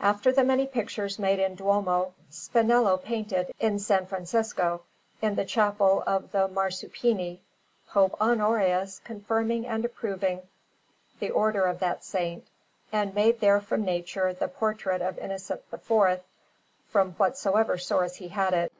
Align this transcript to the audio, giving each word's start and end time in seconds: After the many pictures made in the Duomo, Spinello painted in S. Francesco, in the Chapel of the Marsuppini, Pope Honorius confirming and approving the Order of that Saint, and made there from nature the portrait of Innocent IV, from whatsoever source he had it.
After 0.00 0.32
the 0.32 0.44
many 0.44 0.66
pictures 0.66 1.18
made 1.18 1.38
in 1.38 1.50
the 1.52 1.58
Duomo, 1.58 2.14
Spinello 2.30 2.96
painted 2.96 3.52
in 3.60 3.74
S. 3.74 3.88
Francesco, 4.08 4.80
in 5.20 5.34
the 5.34 5.44
Chapel 5.44 6.02
of 6.06 6.32
the 6.32 6.48
Marsuppini, 6.48 7.40
Pope 7.90 8.16
Honorius 8.18 8.98
confirming 9.04 9.66
and 9.66 9.84
approving 9.84 10.40
the 11.20 11.28
Order 11.30 11.66
of 11.66 11.80
that 11.80 12.02
Saint, 12.02 12.46
and 12.92 13.12
made 13.14 13.40
there 13.40 13.60
from 13.60 13.84
nature 13.84 14.32
the 14.32 14.48
portrait 14.48 15.02
of 15.02 15.18
Innocent 15.18 15.60
IV, 15.70 16.22
from 16.88 17.12
whatsoever 17.16 17.76
source 17.76 18.14
he 18.16 18.28
had 18.28 18.54
it. 18.54 18.72